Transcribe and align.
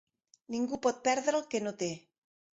Ningú 0.55 0.79
pot 0.85 1.03
perdre 1.09 1.37
el 1.41 1.47
que 1.53 1.63
no 1.69 1.77
té. 1.85 1.93